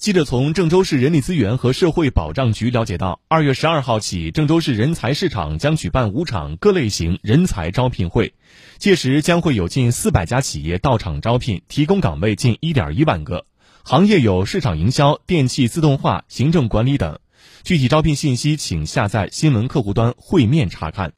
[0.00, 8.32] 记者从郑州市人力资源和社会保障局了解到二月十二号起郑州市人才市场将举办五场各类型人才招聘会
[8.78, 13.44] 届时将会有近四百家企业到场招聘提供岗位近一点一万个
[13.84, 17.18] 行业有市场营销电气自动化行政管理等。
[17.62, 21.08] 具体招聘信息请下载新闻客户端会面查看。